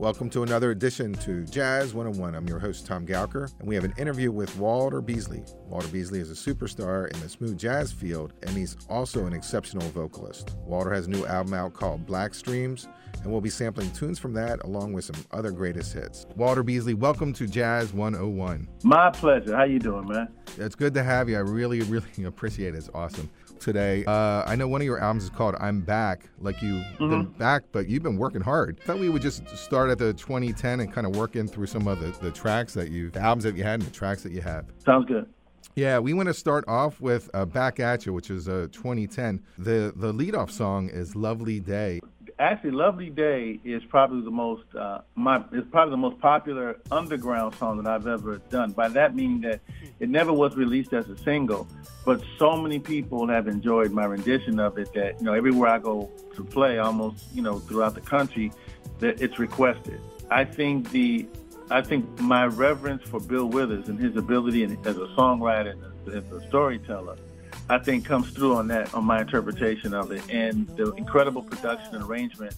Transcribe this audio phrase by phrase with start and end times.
[0.00, 2.34] Welcome to another edition to Jazz 101.
[2.34, 5.44] I'm your host, Tom Gowker, and we have an interview with Walter Beasley.
[5.66, 9.86] Walter Beasley is a superstar in the smooth jazz field, and he's also an exceptional
[9.90, 10.56] vocalist.
[10.64, 12.88] Walter has a new album out called Black Streams,
[13.22, 16.24] and we'll be sampling tunes from that along with some other greatest hits.
[16.34, 18.66] Walter Beasley, welcome to Jazz 101.
[18.82, 19.54] My pleasure.
[19.54, 20.28] How you doing, man?
[20.56, 21.36] It's good to have you.
[21.36, 22.78] I really, really appreciate it.
[22.78, 23.28] It's awesome
[23.60, 24.04] today.
[24.06, 27.10] Uh, I know one of your albums is called "I'm Back." Like you've mm-hmm.
[27.10, 28.80] been back, but you've been working hard.
[28.82, 31.66] I thought we would just start at the 2010 and kind of work in through
[31.66, 34.22] some of the, the tracks that you, the albums that you had, and the tracks
[34.22, 34.66] that you have.
[34.84, 35.28] Sounds good.
[35.76, 39.42] Yeah, we want to start off with uh, "Back at You," which is uh, 2010.
[39.58, 42.00] The the leadoff song is "Lovely Day."
[42.40, 47.54] Actually, "Lovely Day" is probably the most uh, my is probably the most popular underground
[47.56, 48.72] song that I've ever done.
[48.72, 49.60] By that meaning that
[50.00, 51.68] it never was released as a single,
[52.04, 55.78] but so many people have enjoyed my rendition of it that you know everywhere I
[55.78, 58.50] go to play, almost you know throughout the country,
[58.98, 60.00] that it's requested.
[60.30, 61.26] I think the
[61.70, 66.32] I think my reverence for Bill Withers and his ability as a songwriter and as
[66.32, 67.16] a storyteller
[67.70, 71.94] I think comes through on that on my interpretation of it, and the incredible production
[71.94, 72.56] and arrangement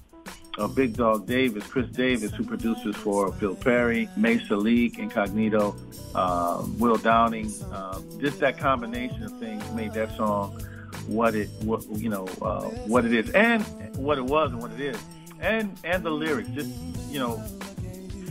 [0.57, 5.77] of Big Dog Davis, Chris Davis, who produces for Phil Perry, Maysa Leak, Incognito,
[6.15, 7.53] uh, Will Downing.
[7.71, 10.59] Uh, just that combination of things made that song
[11.07, 13.63] what it what you know uh, what it is and
[13.97, 14.99] what it was and what it is,
[15.41, 16.49] and and the lyrics.
[16.51, 16.71] Just
[17.11, 17.37] you know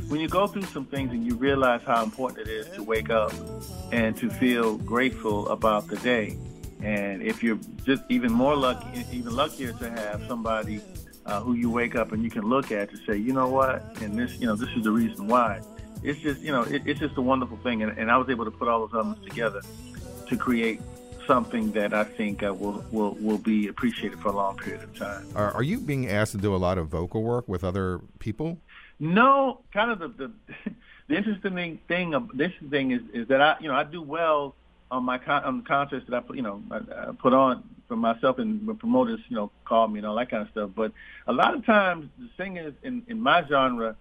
[0.10, 3.12] when you go through some things and you realize how important it is to wake
[3.12, 3.32] up
[3.92, 6.40] and to feel grateful about the day
[6.84, 10.82] and if you're just even more lucky, even luckier to have somebody
[11.26, 13.84] uh, who you wake up and you can look at to say, you know what,
[14.02, 15.62] and this, you know, this is the reason why.
[16.04, 18.46] It's just, you know, it, it's just a wonderful thing, and, and I was able
[18.46, 19.62] to put all those elements together
[20.28, 20.82] to create
[21.28, 24.96] something that I think uh, will will will be appreciated for a long period of
[24.98, 25.28] time.
[25.36, 28.58] Are, are you being asked to do a lot of vocal work with other people?
[29.00, 30.32] No, kind of the the,
[31.08, 34.56] the interesting thing the interesting thing is is that I you know I do well
[34.92, 37.64] on my con- on the concerts that I put, you know, I, I put on
[37.88, 40.70] for myself and when promoters, you know, call me and all that kind of stuff.
[40.76, 40.92] But
[41.28, 43.96] a lot of times the singers in, in my genre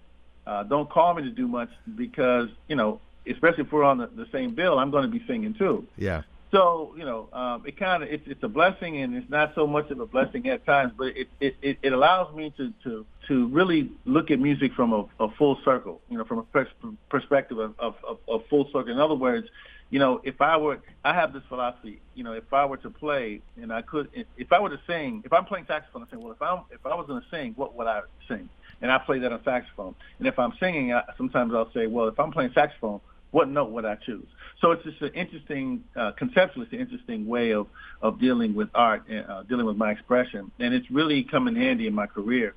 [0.47, 4.09] uh, don't call me to do much because, you know, especially if we're on the,
[4.09, 5.87] the same bill, I'm going to be singing too.
[5.97, 6.23] Yeah.
[6.51, 9.69] So you know, um, it kind of it's it's a blessing, and it's not so
[9.69, 13.07] much of a blessing at times, but it it, it, it allows me to to
[13.29, 16.67] to really look at music from a, a full circle, you know, from a pers-
[17.09, 18.89] perspective of, of, of, of full circle.
[18.89, 19.47] In other words,
[19.91, 22.01] you know, if I were, I have this philosophy.
[22.15, 25.23] You know, if I were to play and I could, if I were to sing,
[25.25, 27.55] if I'm playing saxophone, I say, well, if I'm, if I was going to sing,
[27.57, 28.49] what would I sing?
[28.81, 29.95] And I play that on saxophone.
[30.19, 33.01] And if I'm singing, I, sometimes I'll say, well, if I'm playing saxophone,
[33.33, 34.27] what note would I choose?
[34.61, 37.67] So it's just an interesting, uh, conceptually, it's an interesting way of
[38.03, 41.55] of dealing with art and uh, dealing with my expression, and it's really come in
[41.55, 42.55] handy in my career.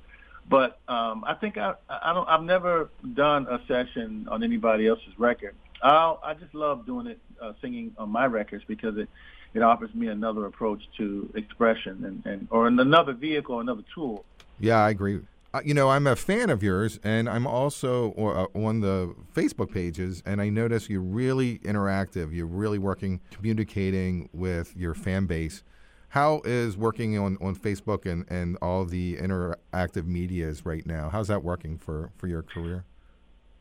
[0.48, 5.16] But um, I think I, I don't, I've never done a session on anybody else's
[5.16, 9.08] record I I just love doing it, uh, singing on my records because it
[9.54, 14.24] it offers me another approach to expression and, and or another vehicle, another tool.
[14.58, 15.20] Yeah, I agree.
[15.52, 19.72] Uh, you know, I'm a fan of yours, and I'm also uh, on the Facebook
[19.72, 22.34] pages, and I notice you're really interactive.
[22.34, 25.62] You're really working, communicating with your fan base.
[26.08, 31.08] How is working on, on Facebook and, and all the interactive medias right now?
[31.08, 32.84] How's that working for, for your career?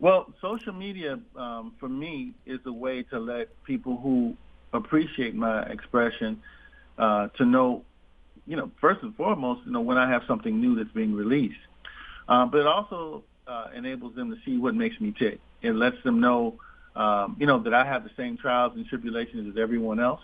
[0.03, 4.35] Well, social media um, for me is a way to let people who
[4.73, 6.41] appreciate my expression
[6.97, 7.85] uh, to know,
[8.45, 11.55] you know, first and foremost, you know, when I have something new that's being released.
[12.27, 15.39] Uh, but it also uh, enables them to see what makes me tick.
[15.61, 16.55] It lets them know,
[16.97, 20.19] um, you know, that I have the same trials and tribulations as everyone else.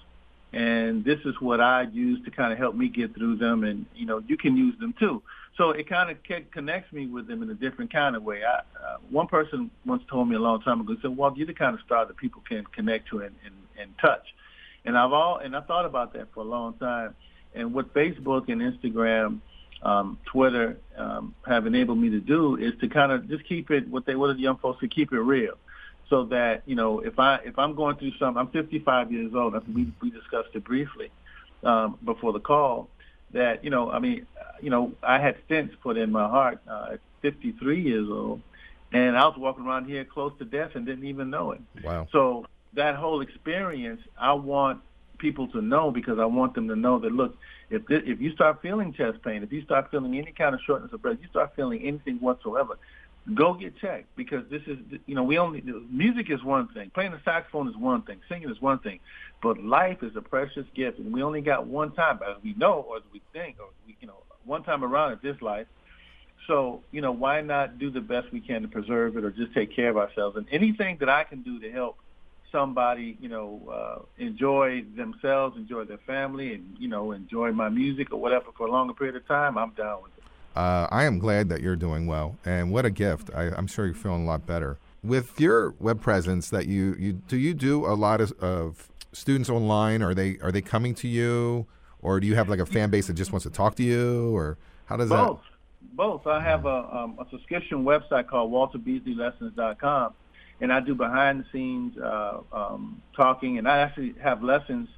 [0.51, 3.63] And this is what I use to kind of help me get through them.
[3.63, 5.21] And, you know, you can use them too.
[5.57, 6.17] So it kind of
[6.51, 8.41] connects me with them in a different kind of way.
[8.43, 11.47] I, uh, one person once told me a long time ago, he said, "Well, you're
[11.47, 14.25] the kind of star that people can connect to and, and, and touch."
[14.85, 17.13] And I've all and I thought about that for a long time.
[17.53, 19.39] And what Facebook and Instagram,
[19.83, 23.85] um, Twitter um, have enabled me to do is to kind of just keep it
[23.89, 25.55] what they what the young folks to keep it real,
[26.09, 29.53] so that you know if I if I'm going through something, I'm 55 years old.
[29.73, 31.11] We we discussed it briefly
[31.63, 32.89] um, before the call
[33.31, 34.25] that you know, I mean,
[34.61, 38.41] you know, I had stents put in my heart uh, at 53 years old,
[38.91, 41.61] and I was walking around here close to death and didn't even know it.
[41.83, 42.07] Wow.
[42.11, 44.81] So that whole experience, I want
[45.17, 47.37] people to know because I want them to know that look,
[47.69, 50.61] if this, if you start feeling chest pain, if you start feeling any kind of
[50.65, 52.79] shortness of breath, you start feeling anything whatsoever,
[53.35, 57.11] go get checked because this is you know we only music is one thing playing
[57.11, 58.99] the saxophone is one thing singing is one thing
[59.43, 62.85] but life is a precious gift and we only got one time as we know
[62.89, 65.67] or as we think or we you know one time around at this life
[66.47, 69.53] So, you know, why not do the best we can to preserve it or just
[69.53, 70.37] take care of ourselves?
[70.37, 71.97] And anything that I can do to help
[72.51, 78.13] somebody, you know, uh, enjoy themselves, enjoy their family, and, you know, enjoy my music
[78.13, 80.18] or whatever for a longer period of time, I'm down with it.
[80.55, 83.29] Uh, I am glad that you're doing well, and what a gift!
[83.35, 86.49] I, am sure you're feeling a lot better with your web presence.
[86.49, 90.01] That you you do you do a lot of, of students online?
[90.01, 91.67] Are they are they coming to you,
[92.01, 94.35] or do you have like a fan base that just wants to talk to you,
[94.35, 95.39] or how does both.
[95.39, 95.95] that?
[95.95, 96.27] Both.
[96.27, 100.13] I have a, um, a subscription website called WalterBeasleyLessons.com,
[100.61, 104.89] and I do behind the scenes uh, um, talking, and I actually have lessons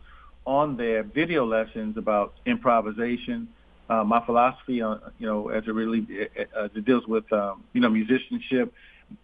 [0.45, 3.47] on there, video lessons about improvisation
[3.91, 6.07] uh, my philosophy on you know as it really
[6.57, 8.73] uh, it deals with um, you know musicianship,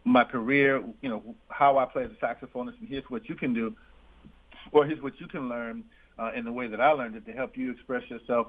[0.03, 3.73] my career, you know how I play the saxophonist, and here's what you can do,
[4.73, 5.85] or here's what you can learn
[6.19, 8.47] uh, in the way that I learned it to help you express yourself,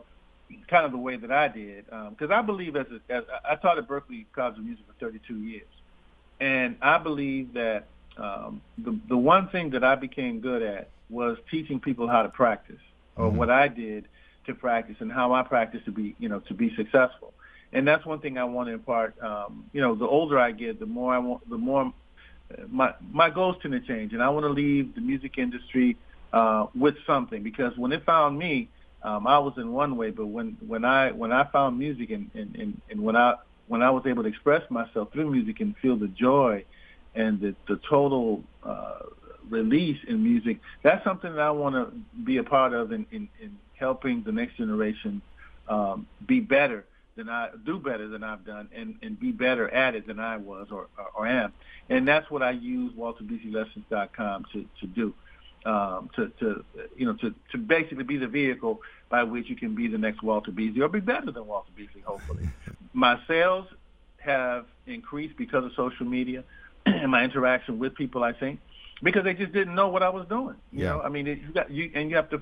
[0.68, 1.84] kind of the way that I did.
[1.84, 4.94] Because um, I believe as, a, as I taught at Berklee College of Music for
[4.98, 5.68] 32 years,
[6.40, 7.86] and I believe that
[8.16, 12.28] um, the the one thing that I became good at was teaching people how to
[12.28, 12.82] practice,
[13.14, 13.36] or mm-hmm.
[13.36, 14.08] what I did
[14.48, 17.32] to practice and how I practice to be, you know, to be successful.
[17.72, 19.20] And that's one thing I want to impart.
[19.22, 21.92] Um, you know, the older I get, the more I want, the more
[22.68, 25.96] my my goals tend to change, and I want to leave the music industry
[26.32, 28.68] uh, with something because when it found me,
[29.02, 32.30] um, I was in one way, but when when I when I found music and
[32.34, 33.34] and, and, and when I
[33.66, 36.64] when I was able to express myself through music and feel the joy
[37.14, 39.00] and the the total uh,
[39.48, 41.92] release in music, that's something that I want to
[42.24, 45.22] be a part of in, in, in helping the next generation
[45.68, 46.84] um, be better
[47.16, 50.36] than I do better than I've done and, and be better at it than I
[50.36, 51.52] was or, or, or am.
[51.90, 55.14] And that's what I use WalterBeasleyLessons.com to, to do.
[55.66, 56.64] Um, to, to
[56.96, 60.22] you know to, to basically be the vehicle by which you can be the next
[60.22, 62.48] Walter Beasley or be better than Walter Beasley, hopefully.
[62.92, 63.66] my sales
[64.18, 66.44] have increased because of social media
[66.86, 68.22] and my interaction with people.
[68.22, 68.60] I think
[69.02, 70.56] because they just didn't know what I was doing.
[70.72, 70.90] You yeah.
[70.90, 72.40] know, I mean, it, you got you and you have to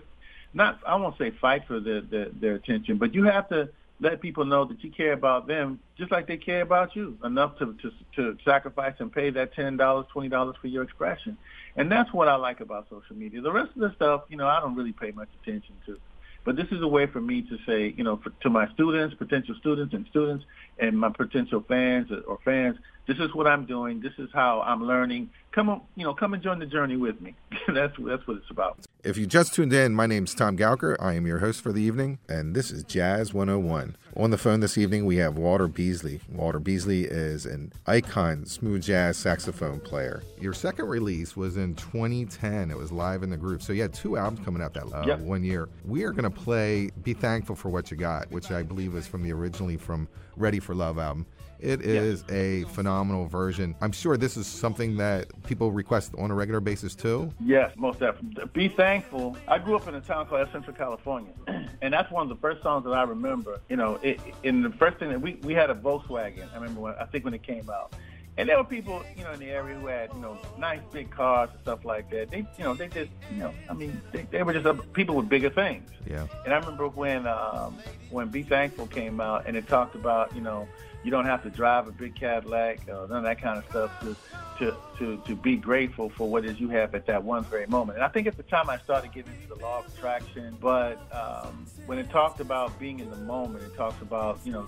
[0.54, 3.68] not I won't say fight for their, their their attention, but you have to
[4.00, 7.58] let people know that you care about them just like they care about you enough
[7.58, 11.36] to to, to sacrifice and pay that ten dollars, twenty dollars for your expression.
[11.76, 13.40] And that's what I like about social media.
[13.40, 15.98] The rest of the stuff, you know, I don't really pay much attention to.
[16.44, 19.16] But this is a way for me to say, you know, for, to my students,
[19.16, 20.44] potential students and students,
[20.78, 24.00] and my potential fans or fans, this is what I'm doing.
[24.00, 25.30] This is how I'm learning.
[25.52, 27.34] Come on, you know, come and join the journey with me.
[27.68, 28.78] that's that's what it's about.
[29.04, 30.96] If you just tuned in, my name's Tom Gaulker.
[30.98, 33.96] I am your host for the evening, and this is Jazz 101.
[34.16, 36.20] On the phone this evening, we have Walter Beasley.
[36.28, 40.22] Walter Beasley is an icon smooth jazz saxophone player.
[40.40, 42.70] Your second release was in 2010.
[42.70, 43.62] It was live in the group.
[43.62, 45.20] So you had two albums coming out that uh, yep.
[45.20, 45.68] one year.
[45.84, 49.06] We are going to play "Be Thankful for What You Got," which I believe is
[49.06, 51.26] from the originally from Ready for Love album.
[51.60, 52.36] It is yes.
[52.36, 53.74] a phenomenal version.
[53.80, 57.32] I'm sure this is something that people request on a regular basis too.
[57.40, 58.44] Yes, most definitely.
[58.52, 59.36] Be thankful.
[59.48, 61.32] I grew up in a town called Central California,
[61.82, 63.60] and that's one of the first songs that I remember.
[63.68, 66.50] You know, it, in the first thing that we we had a Volkswagen.
[66.52, 67.94] I remember when I think when it came out.
[68.38, 71.10] And there were people, you know, in the area who had, you know, nice big
[71.10, 72.30] cars and stuff like that.
[72.30, 75.16] They, you know, they just, you know, I mean, they, they were just uh, people
[75.16, 75.90] with bigger things.
[76.06, 76.26] Yeah.
[76.44, 77.78] And I remember when um,
[78.10, 80.68] when Be Thankful came out, and it talked about, you know,
[81.06, 84.00] you don't have to drive a big Cadillac, uh, none of that kind of stuff
[84.00, 84.16] to,
[84.58, 87.64] to, to, to be grateful for what it is you have at that one very
[87.68, 87.96] moment.
[87.96, 91.00] And I think at the time I started getting into the law of attraction, but
[91.12, 94.66] um, when it talked about being in the moment, it talks about, you know,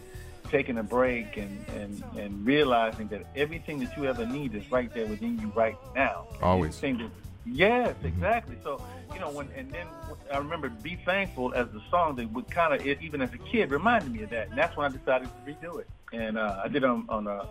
[0.49, 4.95] taking a break and, and, and realizing that everything that you ever need is right
[4.95, 6.29] there within you right now.
[6.41, 6.79] Always.
[6.79, 7.11] That,
[7.45, 8.57] yes, exactly.
[8.63, 8.81] So,
[9.13, 9.89] you know, when and then
[10.33, 13.71] I remember "Be Thankful" as the song that would kind of, even as a kid,
[13.73, 16.69] reminded me of that, and that's when I decided to redo it and uh, I
[16.69, 17.47] did on on a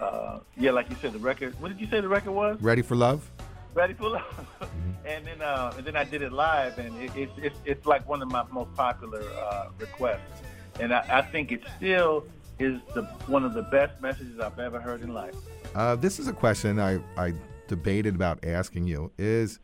[0.00, 1.58] uh, yeah, like you said, the record.
[1.60, 2.60] What did you say the record was?
[2.60, 3.30] Ready for Love.
[3.74, 4.22] Ready for Love.
[4.60, 4.90] Mm-hmm.
[5.06, 8.08] and then uh, and then I did it live, and it, it, it's it's like
[8.08, 10.42] one of my most popular uh, requests,
[10.78, 12.24] and I, I think it still
[12.58, 15.34] is the one of the best messages I've ever heard in life.
[15.74, 17.34] Uh, this is a question I I
[17.68, 19.12] debated about asking you.
[19.18, 19.58] Is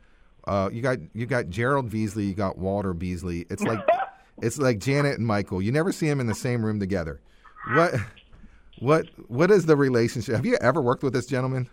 [0.46, 3.46] uh, you got you got Gerald Veasley, you got Walter Beasley.
[3.50, 3.80] It's like
[4.42, 5.62] it's like Janet and Michael.
[5.62, 7.20] You never see them in the same room together.
[7.74, 7.94] What
[8.78, 10.34] what what is the relationship?
[10.34, 11.68] Have you ever worked with this gentleman?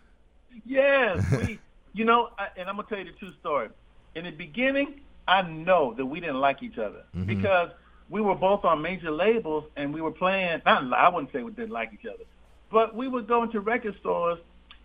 [0.66, 1.60] Yes, we.
[1.94, 3.70] you know, I, and I'm gonna tell you the true story.
[4.16, 7.26] In the beginning, I know that we didn't like each other mm-hmm.
[7.26, 7.70] because
[8.10, 10.62] we were both on major labels and we were playing.
[10.66, 12.24] Not, I wouldn't say we didn't like each other,
[12.72, 14.40] but we would go into record stores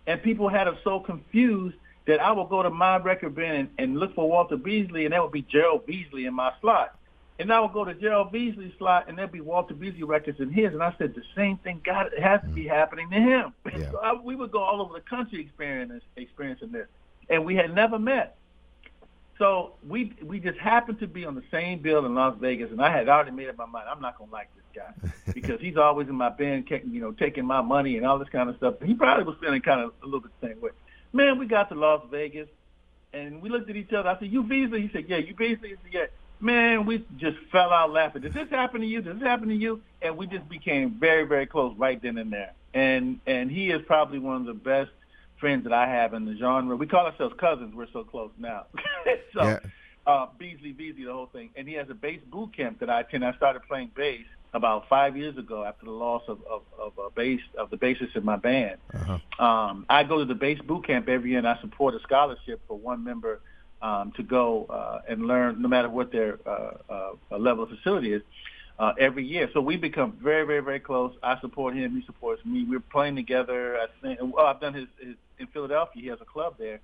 [0.07, 1.75] and people had us so confused
[2.07, 5.13] that I would go to my record bin and, and look for Walter Beasley and
[5.13, 6.97] that would be Gerald Veasley in my slot.
[7.39, 10.51] And I would go to Gerald Veasley's slot, and there'd be Walter Beasley records in
[10.51, 10.73] his.
[10.73, 12.69] And I said, the same thing got it has to be mm.
[12.69, 13.53] happening to him.
[13.79, 13.91] Yeah.
[13.91, 16.87] so I, we would go all over the country experiencing experiencing this,
[17.29, 18.35] and we had never met.
[19.37, 22.81] So we we just happened to be on the same bill in Las Vegas, and
[22.81, 23.87] I had already made up my mind.
[23.89, 27.45] I'm not gonna like this guy because he's always in my band, you know, taking
[27.45, 28.75] my money and all this kind of stuff.
[28.83, 30.71] He probably was feeling kind of a little bit the same way.
[31.13, 32.49] Man, we got to Las Vegas,
[33.13, 34.09] and we looked at each other.
[34.09, 35.69] I said, "You Beasley?" He said, "Yeah." You Beasley?
[35.69, 36.05] He said, "Yeah."
[36.41, 38.21] Man, we just fell out laughing.
[38.21, 39.01] Did this happen to you?
[39.01, 39.81] Did this happen to you?
[40.01, 42.53] And we just became very, very close right then and there.
[42.73, 44.91] And and he is probably one of the best
[45.39, 46.75] friends that I have in the genre.
[46.75, 47.73] We call ourselves cousins.
[47.73, 48.67] We're so close now.
[49.33, 49.59] so yeah.
[50.07, 51.49] uh, Beasley, Beasley, the whole thing.
[51.55, 53.25] And he has a bass boot camp that I attend.
[53.25, 57.09] I started playing bass about five years ago after the loss of of, of a
[57.09, 58.77] bass of the bassist in my band.
[58.93, 59.45] Uh-huh.
[59.45, 62.61] Um, I go to the bass boot camp every year, and I support a scholarship
[62.67, 63.41] for one member
[63.81, 68.13] um, to go uh, and learn, no matter what their uh, uh, level of facility
[68.13, 68.21] is
[68.79, 69.49] uh, every year.
[69.53, 71.13] So we become very, very, very close.
[71.21, 71.95] I support him.
[71.95, 72.65] He supports me.
[72.67, 73.77] We're playing together.
[73.77, 74.19] I think.
[74.21, 76.01] Well, I've done his, his in Philadelphia.
[76.01, 76.79] He has a club there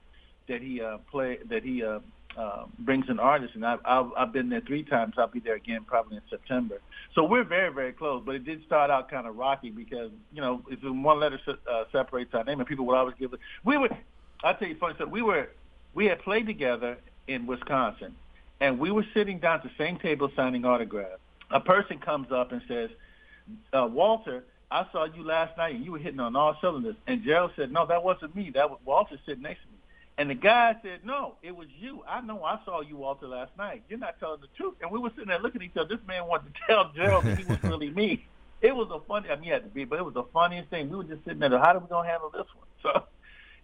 [0.47, 1.99] that he uh, play that he uh,
[2.37, 5.15] uh, brings an artist, and I've, I've I've been there three times.
[5.17, 6.81] I'll be there again probably in September.
[7.13, 8.21] So we're very, very close.
[8.25, 11.85] But it did start out kind of rocky because you know if one letter uh,
[11.91, 13.39] separates our name, and people would always give it.
[13.63, 13.95] We would.
[14.43, 15.09] I'll tell you funny stuff.
[15.09, 15.47] We were
[15.95, 16.97] we had played together
[17.27, 18.15] in Wisconsin,
[18.59, 21.21] and we were sitting down at the same table signing autographs
[21.51, 22.89] a person comes up and says,
[23.73, 26.95] uh, Walter, I saw you last night and you were hitting on all cylinders.
[27.07, 28.51] And Gerald said, no, that wasn't me.
[28.53, 29.73] That was Walter sitting next to me.
[30.17, 32.03] And the guy said, no, it was you.
[32.07, 33.83] I know I saw you, Walter, last night.
[33.89, 34.75] You're not telling the truth.
[34.81, 35.95] And we were sitting there looking at each other.
[35.95, 38.25] This man wanted to tell Gerald that he was really me.
[38.61, 40.69] It was a funny, I mean, he had to be, but it was the funniest
[40.69, 40.89] thing.
[40.89, 42.65] We were just sitting there, how are we going to handle this one?
[42.83, 43.03] So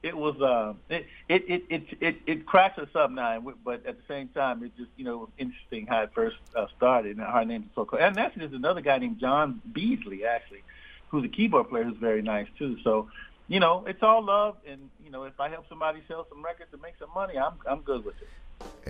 [0.03, 4.03] it was uh, it, it it it it cracks us up now, but at the
[4.08, 7.63] same time, it just you know interesting how it first uh, started and how name
[7.63, 8.00] is so cool.
[8.00, 10.63] And actually, there's another guy named John Beasley actually,
[11.10, 12.77] who's a keyboard player who's very nice too.
[12.84, 13.10] So,
[13.48, 16.74] you know, it's all love, and you know, if I help somebody sell some records
[16.74, 18.29] and make some money, I'm I'm good with it.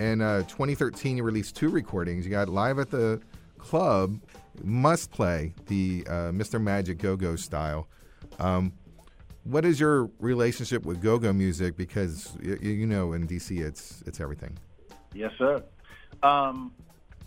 [0.00, 2.24] In uh, 2013, you released two recordings.
[2.24, 3.20] You got live at the
[3.58, 4.18] club,
[4.62, 6.60] must play the uh, Mr.
[6.60, 7.86] Magic Go Go style.
[8.38, 8.72] Um,
[9.44, 11.76] what is your relationship with go-go music?
[11.76, 14.58] Because you, know, in DC, it's it's everything.
[15.14, 15.62] Yes, sir.
[16.22, 16.72] Um,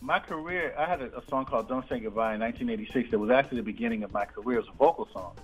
[0.02, 3.12] my career, I had a, a, song called "Don't Say Goodbye" in 1986.
[3.12, 5.36] That was actually the beginning of my career as a vocal song,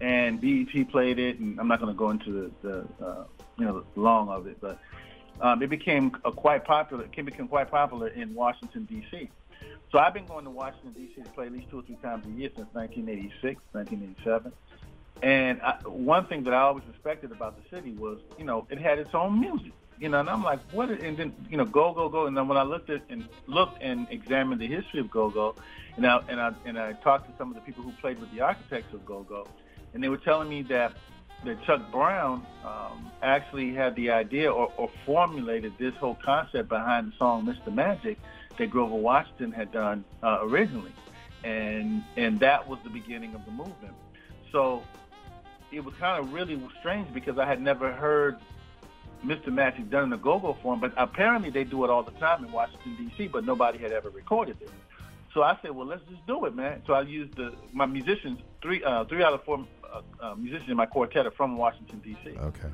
[0.00, 1.38] and BET played it.
[1.38, 3.24] And I'm not going to go into the, the uh,
[3.58, 4.80] you know long of it, but
[5.40, 7.04] um, it became quite popular.
[7.04, 9.30] It became quite popular in Washington D.C.
[9.92, 11.22] So I've been going to Washington D.C.
[11.22, 14.52] to play at least two or three times a year since 1986, 1987.
[15.22, 18.78] And I, one thing that I always respected about the city was, you know, it
[18.78, 19.72] had its own music.
[19.98, 20.90] You know, and I'm like, what?
[20.90, 22.24] And then, you know, go, go, go.
[22.24, 25.56] And then when I looked at and looked and examined the history of go, go,
[25.96, 28.32] and I and I and I talked to some of the people who played with
[28.32, 29.46] the architects of go, go,
[29.92, 30.94] and they were telling me that
[31.44, 37.12] that Chuck Brown um, actually had the idea or, or formulated this whole concept behind
[37.12, 37.72] the song "Mr.
[37.72, 38.18] Magic"
[38.56, 40.92] that Grover Washington had done uh, originally,
[41.44, 43.94] and and that was the beginning of the movement.
[44.50, 44.82] So
[45.72, 48.38] it was kind of really strange because I had never heard
[49.24, 49.48] Mr.
[49.52, 52.52] Magic done in a go-go form, but apparently they do it all the time in
[52.52, 54.70] Washington D.C., but nobody had ever recorded it.
[55.34, 56.82] So I said, well, let's just do it, man.
[56.86, 60.68] So I used the, my musicians, three uh, three out of four uh, uh, musicians
[60.68, 62.36] in my quartet are from Washington D.C.
[62.36, 62.68] Okay.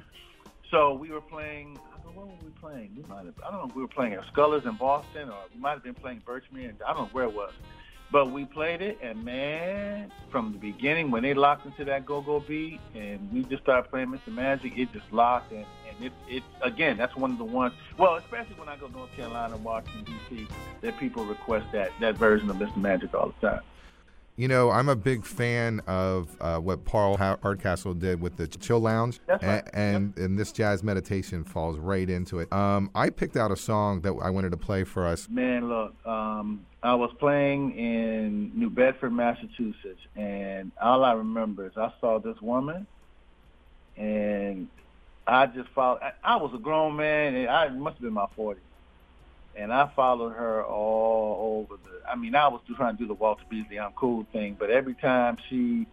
[0.70, 1.78] So we were playing.
[1.92, 2.92] I don't know what were we playing.
[2.96, 3.34] We might have.
[3.46, 3.68] I don't know.
[3.68, 6.72] if We were playing at Scullers in Boston, or we might have been playing Birchmere.
[6.86, 7.52] I don't know where it was.
[8.12, 12.38] But we played it, and man, from the beginning, when they locked into that go-go
[12.40, 14.32] beat, and we just started playing Mr.
[14.32, 17.74] Magic, it just locked, and, and it, it again, that's one of the ones.
[17.98, 20.46] Well, especially when I go to North Carolina, Washington D.C.,
[20.82, 22.76] that people request that that version of Mr.
[22.76, 23.62] Magic all the time.
[24.36, 28.80] You know, I'm a big fan of uh, what Paul Hardcastle did with the Chill
[28.80, 29.42] Lounge, right.
[29.42, 30.26] and and, yep.
[30.26, 32.52] and, this jazz meditation falls right into it.
[32.52, 35.26] Um, I picked out a song that I wanted to play for us.
[35.30, 41.72] Man, look, um, I was playing in New Bedford, Massachusetts, and all I remember is
[41.78, 42.86] I saw this woman,
[43.96, 44.68] and
[45.26, 46.00] I just followed.
[46.02, 48.56] I, I was a grown man, and I must have been my 40s
[49.56, 52.08] and I followed her all over the.
[52.08, 54.94] I mean, I was trying to do the Walter Beasley I'm cool thing, but every
[54.94, 55.86] time she,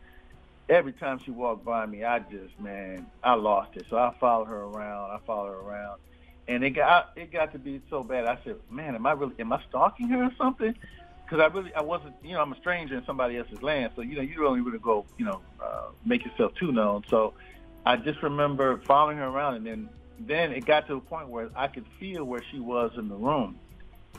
[0.69, 3.85] every time she walked by me, I just man, I lost it.
[3.89, 5.11] So I followed her around.
[5.11, 5.99] I followed her around,
[6.47, 8.25] and it got it got to be so bad.
[8.25, 10.75] I said, man, am I really am I stalking her or something?
[11.23, 12.15] Because I really I wasn't.
[12.21, 14.79] You know, I'm a stranger in somebody else's land, so you know you don't really
[14.79, 17.03] go you know uh, make yourself too known.
[17.09, 17.33] So
[17.85, 19.89] I just remember following her around, and then
[20.19, 23.15] then it got to a point where I could feel where she was in the
[23.15, 23.59] room.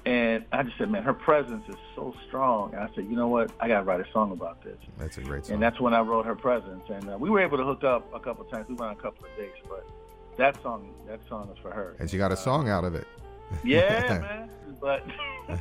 [0.06, 2.74] And I just said, man, her presence is so strong.
[2.74, 3.50] And I said, you know what?
[3.58, 4.76] I got to write a song about this.
[4.98, 5.54] That's a great song.
[5.54, 6.82] And that's when I wrote her presence.
[6.90, 8.68] And uh, we were able to hook up a couple of times.
[8.68, 9.86] We went on a couple of dates, but
[10.36, 11.96] that song, that song is for her.
[11.98, 13.06] And she got a song out of it.
[13.62, 14.50] Yeah, man.
[14.80, 15.06] But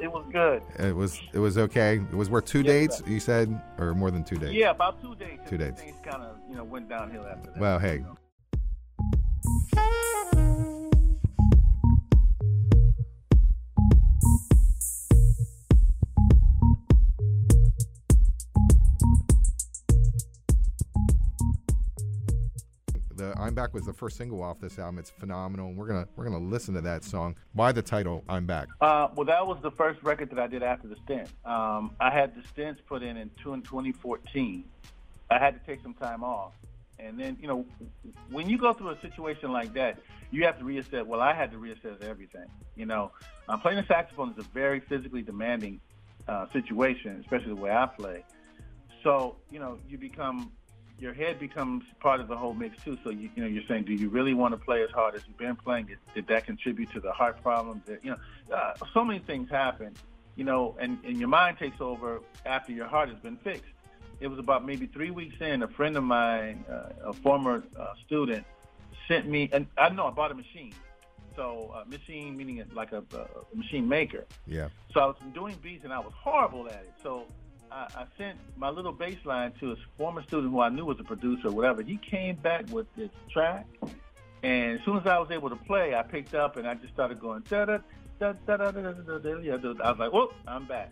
[0.00, 0.62] it was good.
[0.78, 1.96] It was it was okay.
[1.96, 4.52] It was worth two dates, you said, or more than two dates.
[4.52, 5.48] Yeah, about two dates.
[5.48, 5.80] Two dates.
[5.80, 7.58] Things kind of you know went downhill after that.
[7.58, 7.94] Well, hey.
[7.94, 8.16] you know.
[23.16, 24.98] The I'm Back was the first single off this album.
[24.98, 27.34] It's phenomenal, and we're gonna we're gonna listen to that song.
[27.54, 28.68] Why the title I'm Back?
[28.80, 31.28] Uh, well, that was the first record that I did after the stint.
[31.46, 34.64] Um, I had the stents put in in two- in 2014.
[35.30, 36.52] I had to take some time off,
[36.98, 37.64] and then you know,
[38.30, 39.98] when you go through a situation like that,
[40.30, 41.06] you have to reassess.
[41.06, 42.46] Well, I had to reassess everything.
[42.74, 43.12] You know,
[43.48, 45.80] uh, playing the saxophone is a very physically demanding
[46.28, 48.24] uh, situation, especially the way I play.
[49.02, 50.52] So you know, you become
[50.98, 52.96] your head becomes part of the whole mix too.
[53.04, 55.22] So you, you know, you're saying, do you really want to play as hard as
[55.26, 55.86] you've been playing?
[55.86, 57.82] Did, did that contribute to the heart problems?
[57.86, 59.94] That, you know, uh, so many things happen.
[60.36, 63.64] You know, and, and your mind takes over after your heart has been fixed.
[64.20, 65.62] It was about maybe three weeks in.
[65.62, 68.44] A friend of mine, uh, a former uh, student,
[69.08, 70.74] sent me, and I know I bought a machine.
[71.36, 74.24] So uh, machine meaning like a, a machine maker.
[74.46, 74.68] Yeah.
[74.92, 76.94] So I was doing beats and I was horrible at it.
[77.02, 77.26] So
[77.70, 81.00] I, I sent my little bass line to a former student who I knew was
[81.00, 81.82] a producer or whatever.
[81.82, 83.66] He came back with this track,
[84.42, 86.92] and as soon as I was able to play, I picked up and I just
[86.94, 87.78] started going da da
[88.18, 89.84] da da da da da da.
[89.84, 90.90] I was like, "Whoop, I'm back,"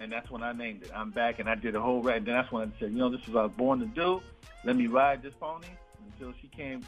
[0.00, 0.90] and that's when I named it.
[0.94, 2.18] I'm back, and I did a whole rap.
[2.18, 3.86] And then that's when I said, "You know, this is what I was born to
[3.86, 4.20] do.
[4.64, 5.68] Let me ride this pony
[6.12, 6.84] until she can't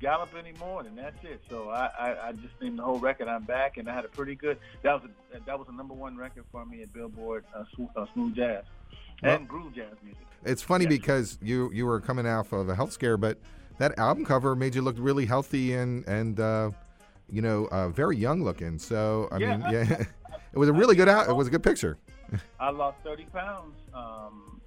[0.00, 3.28] gallop anymore, and that's it." So I, I, I just named the whole record.
[3.28, 4.58] I'm back, and I had a pretty good.
[4.82, 7.64] That was a, that was a number one record for me at Billboard uh,
[7.96, 8.64] uh, Smooth Jazz
[9.22, 10.26] Well- and Groove Jazz music.
[10.44, 10.92] It's funny Yes.
[10.92, 13.38] because you you were coming off of a health scare, but
[13.78, 16.70] that album cover made you look really healthy and and uh,
[17.28, 18.78] you know uh, very young looking.
[18.78, 19.82] So I Yeah, mean, yeah,
[20.54, 21.28] it was a really good out.
[21.28, 21.98] It was a good picture.
[22.58, 23.74] I lost 30 pounds.
[23.92, 24.60] Um,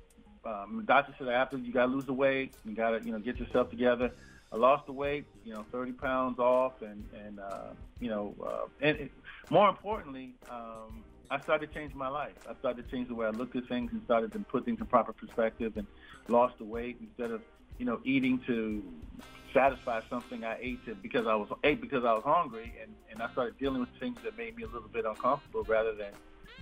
[0.46, 3.12] um, the doctor said after you got to lose the weight, you got to you
[3.12, 4.12] know get yourself together.
[4.52, 8.68] I lost the weight, you know, 30 pounds off, and and uh, you know, uh,
[8.80, 9.12] and it,
[9.50, 12.36] more importantly, um, I started to change my life.
[12.48, 14.80] I started to change the way I looked at things and started to put things
[14.80, 15.88] in proper perspective, and
[16.28, 17.42] lost the weight instead of
[17.80, 18.84] you know eating to
[19.52, 23.20] satisfy something I ate to because I was ate because I was hungry, and and
[23.24, 26.12] I started dealing with things that made me a little bit uncomfortable rather than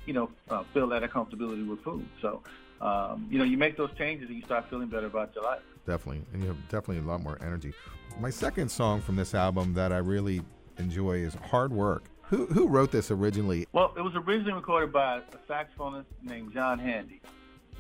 [0.06, 2.08] you know, uh, feel that comfortability with food.
[2.22, 2.42] So,
[2.80, 5.62] um, you know, you make those changes and you start feeling better about your life.
[5.86, 7.74] Definitely, and you have definitely a lot more energy.
[8.20, 10.42] My second song from this album that I really
[10.78, 13.68] enjoy is "Hard Work." Who who wrote this originally?
[13.74, 17.20] Well, it was originally recorded by a saxophonist named John Handy.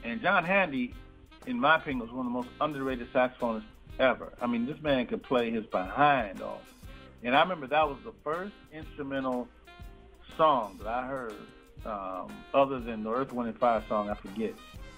[0.03, 0.93] And John Handy,
[1.47, 3.63] in my opinion, was one of the most underrated saxophonists
[3.97, 4.33] ever.
[4.41, 6.59] I mean, this man could play his behind off.
[7.23, 9.47] And I remember that was the first instrumental
[10.35, 11.33] song that I heard,
[11.85, 14.53] um, other than the Earth, Wind, and Fire song, I forget.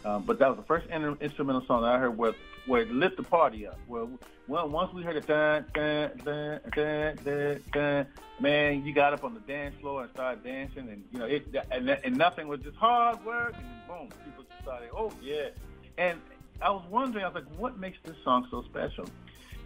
[0.06, 2.34] Um, but that was the first in- instrumental song I heard where
[2.66, 3.80] where it lit the party up.
[3.88, 4.08] Where
[4.48, 8.08] well, once we heard it, dun, dun, dun, dun, dun, dun,
[8.40, 11.46] man, you got up on the dance floor and started dancing, and you know it,
[11.72, 15.50] and, and nothing was just hard work, and boom, people just started, oh yeah.
[15.98, 16.20] And
[16.62, 19.06] I was wondering, I was like, what makes this song so special?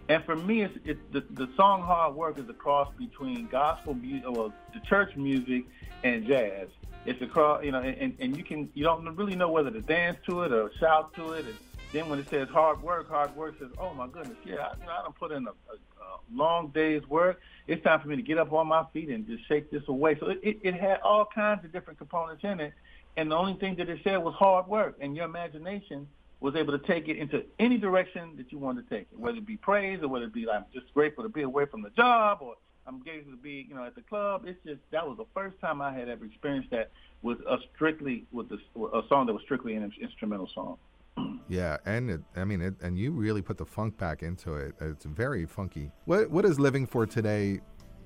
[0.08, 3.94] And for me, it's, it's the, the song "Hard Work" is a cross between gospel
[3.94, 5.64] music, well, the church music,
[6.02, 6.68] and jazz.
[7.04, 9.80] It's a cross, you know, and, and you can you don't really know whether to
[9.82, 11.44] dance to it or shout to it.
[11.44, 11.56] And
[11.92, 14.86] then when it says "hard work," hard work says, "Oh my goodness, yeah, I, you
[14.86, 17.40] know, I don't put in a, a, a long day's work.
[17.66, 20.18] It's time for me to get up on my feet and just shake this away."
[20.18, 22.72] So it, it, it had all kinds of different components in it,
[23.18, 26.08] and the only thing that it said was hard work, and your imagination
[26.40, 29.38] was able to take it into any direction that you wanted to take it, whether
[29.38, 31.82] it be praise or whether it be like, I'm just grateful to be away from
[31.82, 32.54] the job or
[32.86, 34.44] I'm grateful to be, you know, at the club.
[34.46, 36.90] It's just that was the first time I had ever experienced that
[37.22, 40.78] with a strictly with this, a song that was strictly an instrumental song.
[41.50, 44.74] Yeah, and it, I mean, it, and you really put the funk back into it.
[44.82, 45.90] It's very funky.
[46.04, 47.60] What what does living for today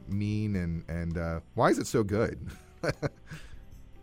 [0.06, 2.38] mean, and and uh, why is it so good?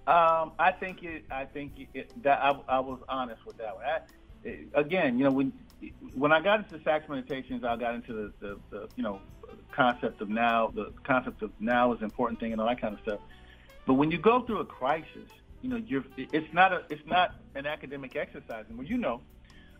[0.10, 1.24] Um, I think it.
[1.30, 3.86] I think it, that I, I was honest with that one.
[3.86, 4.00] I,
[4.73, 5.54] again, you know, when
[6.13, 9.21] when I got into sax meditations, I got into the, the, the you know
[9.71, 10.71] concept of now.
[10.73, 13.19] The concept of now is an important thing and all that kind of stuff.
[13.86, 15.30] But when you go through a crisis,
[15.62, 18.65] you know, you're it's not a it's not an academic exercise.
[18.69, 19.21] And well, you know,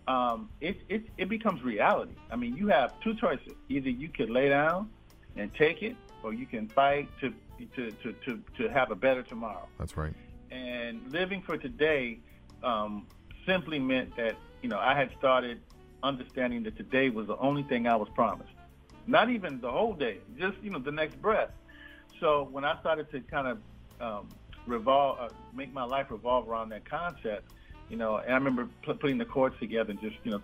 [0.08, 2.14] um, it, it it becomes reality.
[2.32, 4.90] I mean, you have two choices: either you could lay down
[5.36, 7.34] and take it, or you can fight to
[7.76, 9.68] to, to, to, to have a better tomorrow.
[9.78, 10.14] That's right.
[10.52, 12.20] And living for today
[12.64, 13.06] um,
[13.46, 15.62] simply meant that, you know, I had started
[16.04, 18.52] understanding that today was the only thing I was promised.
[19.08, 21.50] Not even the whole day, just, you know, the next breath.
[22.20, 23.58] So when I started to kind of
[24.02, 24.30] um,
[24.68, 27.48] revolve, uh, make my life revolve around that concept,
[27.90, 30.38] you know, and I remember putting the chords together and just, you know,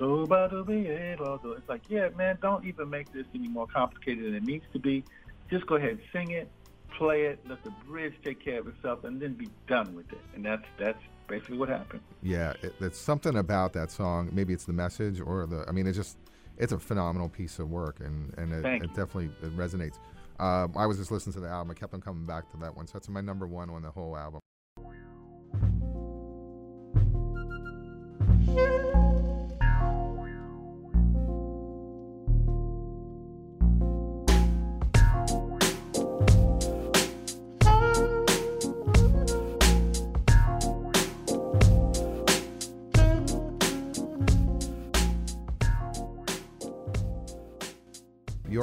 [1.53, 4.79] it's like, yeah, man, don't even make this any more complicated than it needs to
[4.79, 5.03] be.
[5.51, 6.49] Just go ahead and sing it,
[6.97, 10.21] play it, let the bridge take care of itself, and then be done with it.
[10.33, 12.01] And that's that's basically what happened.
[12.21, 14.29] Yeah, it, it's something about that song.
[14.31, 15.65] Maybe it's the message or the.
[15.67, 16.17] I mean, it just
[16.57, 19.97] it's a phenomenal piece of work, and and it, it definitely it resonates.
[20.39, 21.71] Um, I was just listening to the album.
[21.71, 22.87] I kept on coming back to that one.
[22.87, 24.41] So that's my number one on the whole album.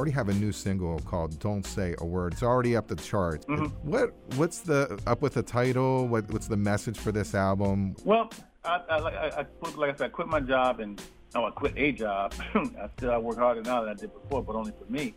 [0.03, 3.47] Already have a new single called "Don't Say a Word." It's already up the chart.
[3.47, 3.67] Mm-hmm.
[3.88, 6.09] What what's the up with the title?
[6.09, 7.95] What what's the message for this album?
[8.05, 8.29] Well,
[8.65, 11.01] I, I, I, like I said, I quit my job and
[11.37, 12.35] oh, I quit a job.
[12.55, 15.15] I still I work harder now than I did before, but only for me.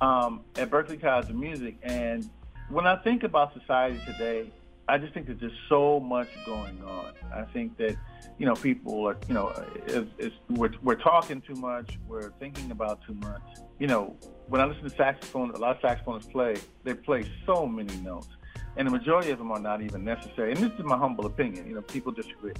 [0.00, 2.28] Um, at Berklee College of Music, and
[2.68, 4.50] when I think about society today,
[4.88, 7.12] I just think there's just so much going on.
[7.34, 7.96] I think that
[8.38, 9.52] you know people are you know
[9.86, 11.98] it's, it's, we're we're talking too much.
[12.06, 13.42] We're thinking about too much.
[13.80, 14.16] You know,
[14.48, 16.56] when I listen to saxophone, a lot of saxophonists play.
[16.84, 18.28] They play so many notes,
[18.76, 20.52] and the majority of them are not even necessary.
[20.52, 21.66] And this is my humble opinion.
[21.66, 22.54] You know, people disagree.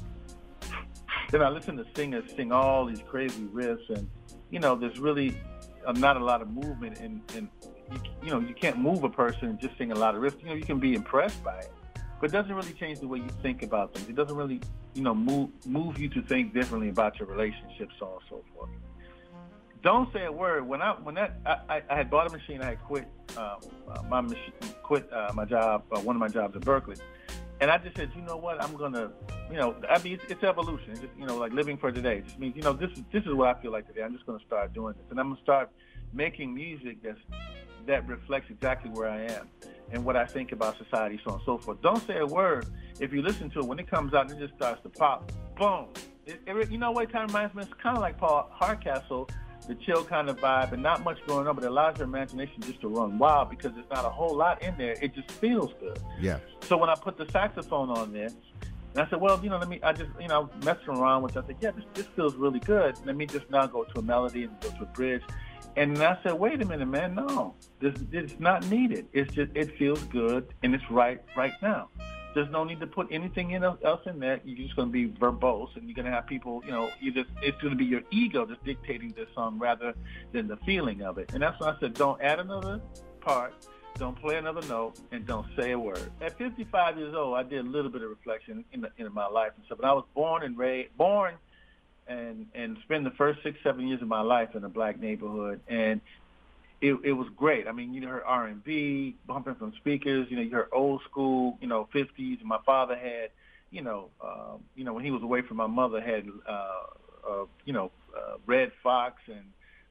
[1.30, 4.10] Then I listen to singers sing all these crazy riffs, and
[4.50, 5.36] you know, there's really
[5.86, 7.48] uh, not a lot of movement, and and
[7.92, 10.40] you, you know, you can't move a person just sing a lot of riffs.
[10.42, 11.70] You know, you can be impressed by it
[12.20, 14.08] but it doesn't really change the way you think about things.
[14.08, 14.60] It doesn't really,
[14.94, 18.44] you know, move move you to think differently about your relationships, so on and so
[18.54, 18.70] forth.
[19.82, 20.66] Don't say a word.
[20.66, 23.56] When I when that I, I had bought a machine, I had quit uh,
[24.08, 24.52] my machine,
[24.82, 26.98] quit uh, my job, uh, one of my jobs at Berklee,
[27.60, 29.10] and I just said, you know what, I'm gonna,
[29.50, 30.92] you know, I mean, it's, it's evolution.
[30.92, 32.18] It's just, you know, like living for today.
[32.18, 34.02] It just means, you know, this is this is what I feel like today.
[34.02, 35.70] I'm just gonna start doing this, and I'm gonna start
[36.12, 37.18] making music that's
[37.86, 39.48] that reflects exactly where I am
[39.92, 41.80] and what I think about society, so on and so forth.
[41.82, 42.66] Don't say a word.
[43.00, 45.30] If you listen to it, when it comes out, it just starts to pop.
[45.58, 45.86] Boom.
[46.26, 47.62] It, it, you know what kind of reminds me?
[47.62, 49.28] It's kind of like Paul Hardcastle,
[49.68, 52.62] the chill kind of vibe, and not much going on, but it allows your imagination
[52.62, 54.96] just to run wild because there's not a whole lot in there.
[55.00, 55.98] It just feels good.
[56.20, 56.38] Yeah.
[56.62, 58.30] So when I put the saxophone on there,
[58.96, 61.36] and I said, well, you know, let me, I just, you know, messing around with
[61.36, 61.44] it.
[61.44, 62.96] I said, yeah, this, this feels really good.
[63.04, 65.22] Let me just now go to a melody and go to a bridge.
[65.76, 69.06] And I said, wait a minute, man, no, this it's not needed.
[69.12, 71.88] It's just it feels good and it's right right now.
[72.34, 74.40] There's no need to put anything in else in there.
[74.44, 77.24] You're just going to be verbose, and you're going to have people, you know, either
[77.40, 79.94] it's going to be your ego that's dictating this song rather
[80.32, 81.32] than the feeling of it.
[81.32, 82.82] And that's why I said, don't add another
[83.22, 83.54] part,
[83.96, 86.10] don't play another note, and don't say a word.
[86.20, 89.28] At 55 years old, I did a little bit of reflection in, the, in my
[89.28, 89.78] life and stuff.
[89.80, 91.36] But I was born and raised, born
[92.08, 95.60] and and spend the first six seven years of my life in a black neighborhood
[95.68, 96.00] and
[96.80, 97.66] it, it was great.
[97.66, 100.26] I mean, you heard R and B bumping from speakers.
[100.30, 102.38] You know, you heard old school, you know, fifties.
[102.44, 103.30] My father had,
[103.70, 107.44] you know, um, you know, when he was away from my mother, had, uh, uh,
[107.64, 109.44] you know, uh, Redd Foxx and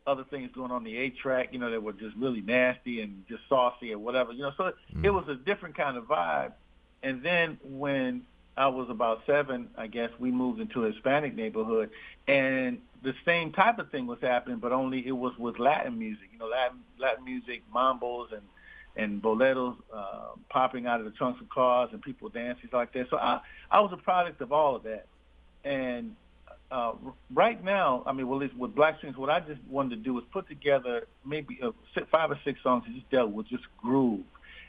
[0.05, 1.49] other things going on the eight track.
[1.51, 4.31] You know, that were just really nasty and just saucy or whatever.
[4.31, 5.03] You know, so mm.
[5.03, 6.53] it was a different kind of vibe.
[7.01, 8.23] And then when
[8.57, 11.89] I was about seven, I guess, we moved into a Hispanic neighborhood,
[12.27, 16.29] and the same type of thing was happening, but only it was with Latin music.
[16.31, 18.41] You know, Latin Latin music, mambos and
[18.97, 23.07] and boleros uh, popping out of the trunks of cars and people dancing like that.
[23.09, 25.05] So I I was a product of all of that,
[25.65, 26.15] and
[26.71, 26.93] uh,
[27.33, 30.23] right now, I mean, well, with Black Strings, what I just wanted to do was
[30.31, 31.71] put together maybe uh,
[32.09, 34.23] five or six songs that just dealt with just groove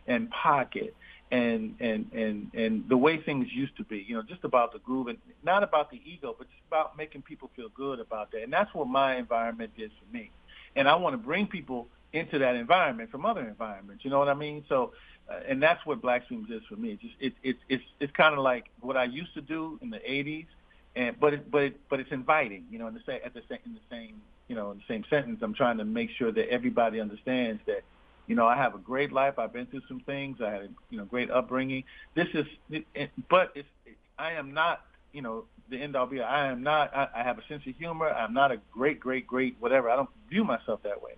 [0.06, 0.94] and pocket
[1.30, 4.78] and and and and the way things used to be, you know, just about the
[4.78, 8.42] groove and not about the ego, but just about making people feel good about that.
[8.42, 10.30] And that's what my environment is for me.
[10.76, 14.04] And I want to bring people into that environment from other environments.
[14.04, 14.64] You know what I mean?
[14.68, 14.92] So,
[15.28, 16.92] uh, and that's what Black Streams is for me.
[16.92, 19.90] It's just it, it it's it's kind of like what I used to do in
[19.90, 20.46] the '80s,
[20.94, 22.66] and but it, but it, but it's inviting.
[22.70, 24.84] You know, in the same at the same in the same you know in the
[24.86, 27.82] same sentence, I'm trying to make sure that everybody understands that
[28.26, 29.38] you know, I have a great life.
[29.38, 30.40] I've been through some things.
[30.40, 31.84] I had a you know great upbringing.
[32.14, 36.20] This is, it, but it's, it, I am not you know the end all be.
[36.20, 36.94] I am not.
[36.94, 38.08] I, I have a sense of humor.
[38.08, 39.90] I'm not a great, great, great whatever.
[39.90, 41.14] I don't view myself that way.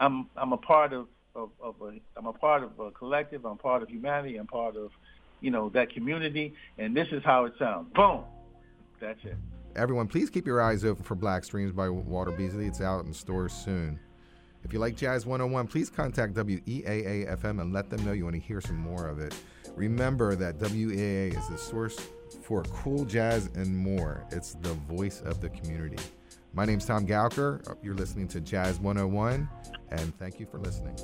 [0.00, 3.44] I'm I'm a part of of, of a I'm a part of a collective.
[3.44, 4.36] I'm part of humanity.
[4.36, 4.90] I'm part of
[5.40, 7.92] you know that community, and this is how it sounds.
[7.94, 8.22] Boom.
[9.00, 9.36] That's it.
[9.74, 12.66] Everyone, please keep your eyes open for Black Streams by Walter Beasley.
[12.66, 13.98] It's out in stores soon.
[14.64, 18.36] If you like Jazz 101, please contact WEAA FM and let them know you want
[18.36, 19.34] to hear some more of it.
[19.74, 21.98] Remember that WEAA is the source
[22.42, 24.24] for cool jazz and more.
[24.30, 26.02] It's the voice of the community.
[26.54, 27.76] My name's Tom Gowker.
[27.82, 29.48] You're listening to Jazz 101,
[29.90, 30.96] and thank you for listening.